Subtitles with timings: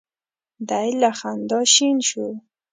[0.69, 2.27] دی له خندا شین شو.